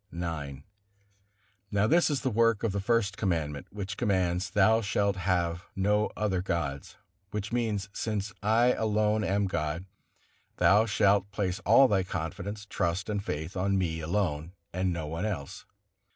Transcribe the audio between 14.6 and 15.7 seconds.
and on no one else."